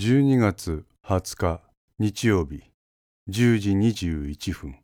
[0.00, 1.60] 12月20日
[1.98, 2.62] 日曜日
[3.28, 4.76] 10時21分。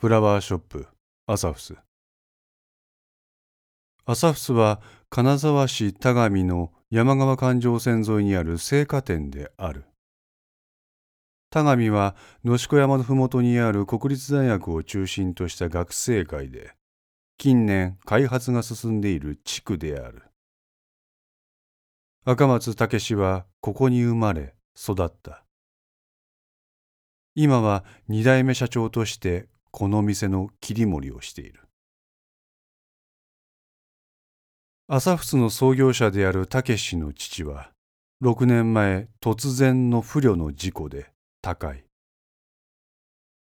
[0.00, 0.88] フラワーショップ
[1.28, 1.76] アサフス。
[4.06, 9.84] アサフスは金沢市田上の山川環状線沿いにある青果店である。
[11.50, 16.72] 田上は野子山の麓にある国立大学を中心とした学生街で
[17.38, 20.24] 近年開発が進んでいる地区である。
[22.26, 25.42] 赤松武はここに生まれ育った。
[27.34, 31.62] 今は二代目社長としてこの店の切り盛りをしている。
[34.86, 37.70] 朝仏の創業者である武の父は
[38.22, 41.84] 6年前突然の不慮の事故で他界。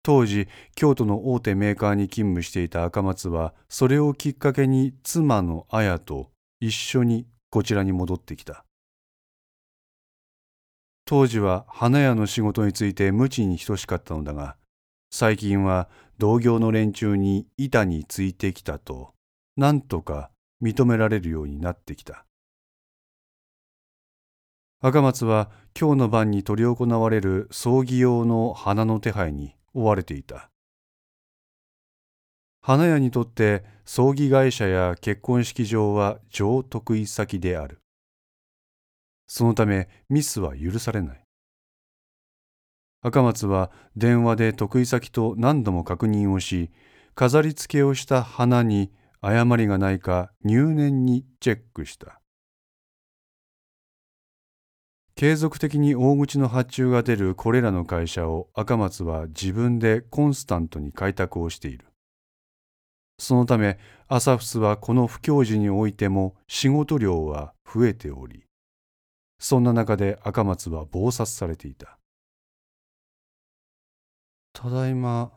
[0.03, 8.65] 当時京都の大手メーカーに勤務していた赤松はそれをきっかけに妻の綾と一緒にこちらに戻ってきた。
[11.05, 14.57] 当時は花屋の仕事について無知に等しかったのだが
[15.11, 19.15] 最近は同業の連中に板についてきたと
[19.57, 20.31] 何とか
[20.63, 22.27] 認められるようになってきた。
[24.81, 30.51] 赤松は今日の晩に執り行われる葬儀用の花の手配に追われていた。
[32.67, 37.79] 花屋にとって葬儀会社や結婚式場は上得意先である。
[39.29, 41.23] そのためミスは許されない。
[43.03, 46.73] 赤松は電話で得意先と何度も確認をし
[47.15, 52.21] 飾り付けをした花に誤りがないか入念にチェックした。
[55.15, 61.87] 継続的に大口の発注が出るこれらの会社を赤松は自分でコンスタントに開拓をしている。
[63.19, 63.79] そのため
[64.09, 68.47] アサフスはこの不況時においても仕事量は増えており
[69.39, 71.99] そんな中で赤松は忙殺されていた。
[74.53, 75.31] ただいま、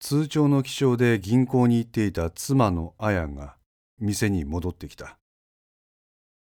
[0.00, 3.56] 通帳の記帳で銀行に行っていた妻の綾が
[3.98, 5.18] 店に戻ってきた。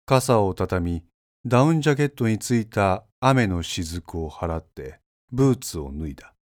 [0.07, 1.05] 傘を畳み、
[1.45, 5.01] ダウンジャケットについた雨の雫を払って
[5.31, 6.33] ブーツを脱いだ。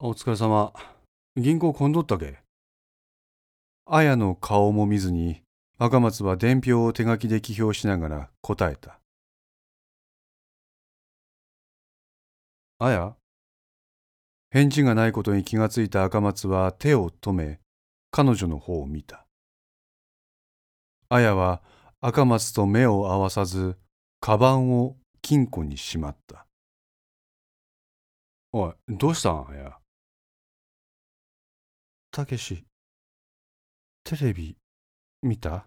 [0.00, 0.72] お疲れ様。
[1.36, 2.38] 銀行混んどったけ
[3.86, 5.42] 綾の顔も見ずに
[5.78, 8.98] 赤松は伝票を手書きで記表しながら答えた。
[12.80, 13.14] あや
[14.50, 17.60] 返事がないことに気がついた赤松は手を止め、
[18.10, 19.24] 彼女の方を見た。
[21.08, 21.62] あやは
[22.00, 23.78] 赤松と目を合わさず、
[24.18, 26.46] カバンを金庫にしまった。
[28.52, 29.48] おい、どうしたん？
[29.48, 29.76] あや。
[32.10, 32.64] たけし、
[34.02, 34.56] テレビ
[35.22, 35.66] 見た？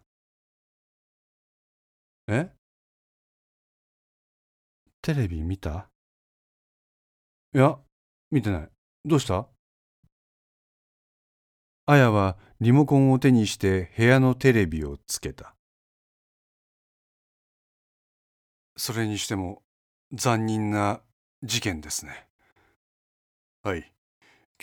[2.28, 2.50] え？
[5.02, 5.90] テレビ見た？
[7.56, 7.78] いや、
[8.30, 8.70] 見てない。
[9.06, 9.48] どうした？
[11.86, 15.56] あやはリモコンを手にして部屋のテレビをつけた。
[18.76, 19.62] それにしても
[20.12, 21.02] 残忍な
[21.44, 22.28] 事件ですね。
[23.62, 23.93] はい。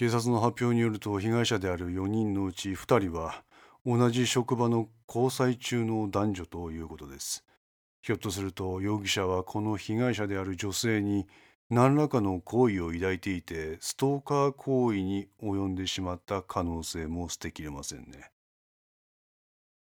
[0.00, 3.42] 警察の発表によると被害者である4人のうち2人は
[3.84, 7.44] 同じ職場の交際中の男女ということです。
[8.00, 11.26] ひょっとすると容疑者はこの被害者である女性に
[11.68, 18.30] 何らかの好意を抱いていてストーカー行為に及んでしまった可能性も捨てきれませんね。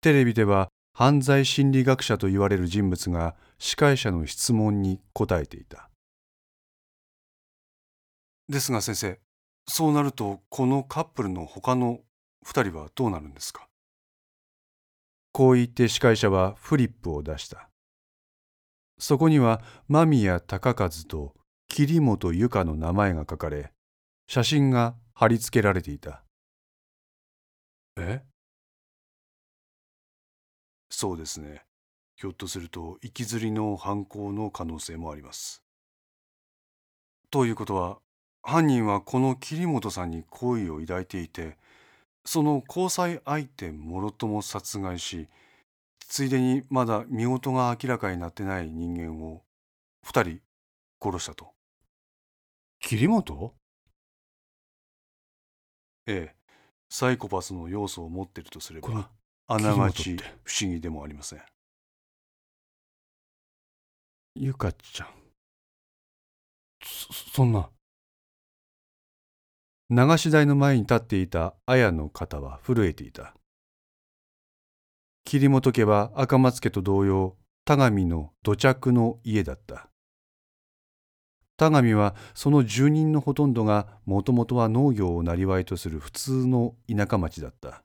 [0.01, 5.89] テレビでは犯罪心理学者と言われる人物が司会者の質問に答えていた。
[8.49, 9.17] ですが先生、
[9.73, 12.01] そうなるとこのカップルの他の
[12.45, 13.69] 2人はどうなるんですか？
[15.31, 17.69] こう言って司会者はフリップを出した。
[18.99, 21.33] そこには間宮隆和と
[21.69, 23.71] 桐本由香の名前が書かれ、
[24.27, 26.25] 写真が貼り付けられていた。
[27.97, 28.23] え？
[30.89, 31.63] そうですね。
[32.17, 35.63] ひょっとすると、行きずりの犯行の可能性もあります。
[37.31, 37.99] ということは、
[38.43, 41.57] 犯人はこの桐本さんに好意を抱いていて、
[42.25, 45.27] その交際相手もろとも殺害し、
[45.99, 49.41] ついでにまだ身元が明らかになってない人間を
[50.03, 50.41] 二人
[51.01, 51.53] 殺したと。
[52.79, 53.53] 桐本？
[56.07, 56.35] ええ、
[56.89, 59.09] サイコパスの要素を持っているとすれば、
[59.47, 61.41] あながち不思議でもありません。
[64.35, 65.07] ゆかちゃん。
[66.83, 67.69] そ、そんな。
[69.93, 73.33] 流し台の前に立っていた綾の肩は震えていた。
[75.25, 77.35] 桐本家は赤松家と同様、
[77.65, 79.89] 田上の土着の家だった。
[81.57, 87.83] 田上はその住人のほとんどがもともとは農業を生りとする普通の田舎町だった。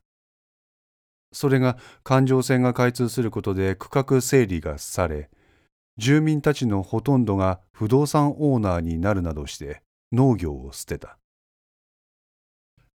[1.33, 5.29] それが環状線が開通することで区画整理がされ
[5.97, 9.81] 住民たちのほとんどが不動産オーナーになるなどして
[10.13, 11.17] 農業を捨てた。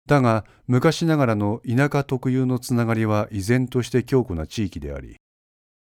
[0.08, 5.16] だが昔ながらの田舎特有のつながりは依然として強固な地域であり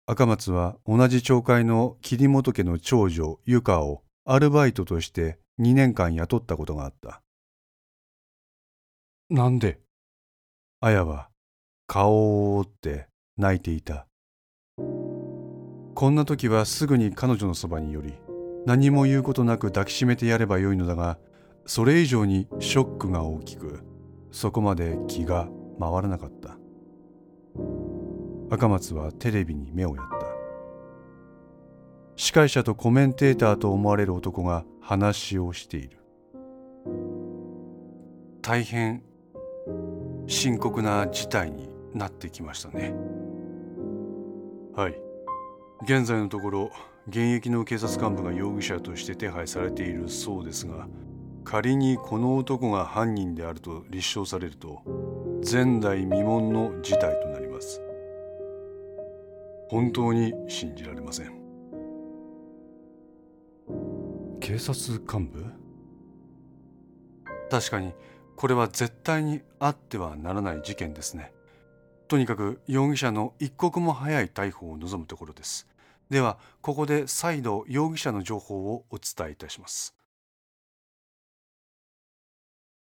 [0.06, 7.21] 赤松は同じ町会の桐本家の長女由香をアルバイトとして2年間雇ったことがあった。
[9.29, 9.79] なんで？
[10.81, 11.29] 綾は
[11.88, 13.07] 顔を覆って
[13.38, 14.06] 泣いていた。
[14.77, 18.13] こんな時はすぐに彼女のそばに寄り、
[18.65, 21.17] 何も言うことなく抱きしめてやればよいのだが、
[21.65, 23.83] それ以上にショックが大きく、
[24.31, 25.48] そこまで気が
[25.80, 26.57] 回らなかった。
[28.50, 30.22] 赤松はテレビに目をやった。
[32.22, 35.98] 司会者とコメンテーターと思われる男が話をしている
[38.44, 39.01] 大変
[40.28, 42.94] 深刻な事態になってきましたね
[44.75, 44.95] はい
[45.84, 46.72] 現在のところ
[47.07, 50.88] 現役の警察幹部が容疑者として手配されているそうですが
[51.43, 54.81] 仮にこの男が犯人であると立証されると
[55.49, 57.81] 前代未聞の事態となります。
[59.69, 61.33] 本当に信じられません。
[64.39, 65.45] 警察幹部？
[67.49, 67.93] 確かに
[68.35, 71.31] これは絶対にあってはならない事件ですね。
[72.07, 75.67] とにかく容疑者の一刻も早い逮捕を望むところです。
[76.09, 79.95] ではここで再度容疑者の情報をお伝えいたします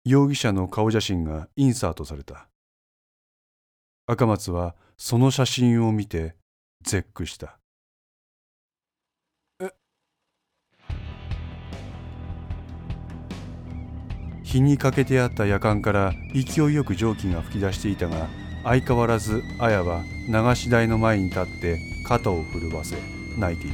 [0.04, 2.48] 容疑者の顔写真がインサートされた。
[4.08, 6.36] 赤松はその写真を見て
[6.84, 7.60] 絶句した。
[14.42, 18.28] 火にかけてあった夜間から勢いよく蒸気が噴き出していたが
[18.64, 22.98] 相変わらず綾は流し台の前に立って肩を震わせ
[23.38, 23.72] 泣いてい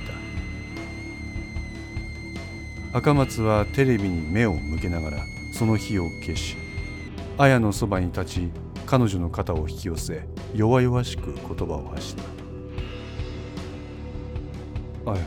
[2.91, 2.97] た。
[2.97, 6.56] 赤松はテレビに目を向けながらその火を消し
[7.38, 8.52] 綾のそばに立ち
[8.86, 12.24] 彼女の肩を引き寄せ弱々しく言葉を発した。
[15.12, 15.22] 綾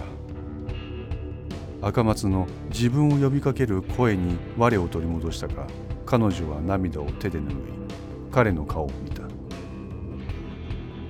[1.83, 5.67] 赤松の自分を呼びかける声に我を取り戻したか
[6.05, 7.55] 彼女は涙を手で拭い
[8.31, 9.23] 彼の顔を見た。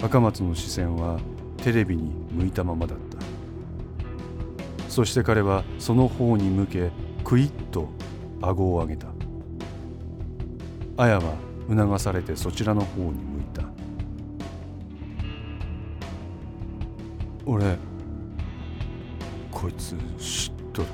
[0.05, 1.19] 赤松の視線は
[1.59, 3.19] テレビに向いたままだった。
[4.89, 6.91] そして彼はその方に向け
[7.25, 7.89] クイッと
[8.43, 9.09] 顎を上げた。
[10.97, 11.35] 綾は
[11.69, 13.63] 促されてそちらの方に向いた。
[17.47, 17.77] 俺
[19.51, 20.89] こいつ知っとる。